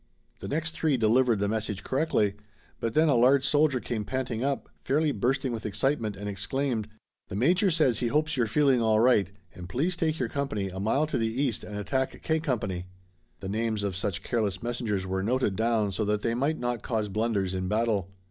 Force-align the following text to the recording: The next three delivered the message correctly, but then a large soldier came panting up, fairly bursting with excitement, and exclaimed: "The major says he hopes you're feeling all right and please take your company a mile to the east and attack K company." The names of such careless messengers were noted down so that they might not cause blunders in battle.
The 0.39 0.47
next 0.47 0.71
three 0.73 0.97
delivered 0.97 1.37
the 1.37 1.47
message 1.47 1.83
correctly, 1.83 2.33
but 2.79 2.95
then 2.95 3.07
a 3.07 3.13
large 3.13 3.47
soldier 3.47 3.79
came 3.79 4.03
panting 4.03 4.43
up, 4.43 4.67
fairly 4.79 5.11
bursting 5.11 5.51
with 5.51 5.63
excitement, 5.63 6.15
and 6.17 6.27
exclaimed: 6.27 6.87
"The 7.27 7.35
major 7.35 7.69
says 7.69 7.99
he 7.99 8.07
hopes 8.07 8.35
you're 8.35 8.47
feeling 8.47 8.81
all 8.81 8.99
right 8.99 9.29
and 9.53 9.69
please 9.69 9.95
take 9.95 10.17
your 10.17 10.27
company 10.27 10.69
a 10.69 10.79
mile 10.79 11.05
to 11.05 11.19
the 11.19 11.27
east 11.43 11.63
and 11.63 11.77
attack 11.77 12.19
K 12.23 12.39
company." 12.39 12.87
The 13.41 13.49
names 13.49 13.83
of 13.83 13.95
such 13.95 14.23
careless 14.23 14.63
messengers 14.63 15.05
were 15.05 15.21
noted 15.21 15.55
down 15.55 15.91
so 15.91 16.03
that 16.05 16.23
they 16.23 16.33
might 16.33 16.57
not 16.57 16.81
cause 16.81 17.07
blunders 17.07 17.53
in 17.53 17.67
battle. 17.67 18.09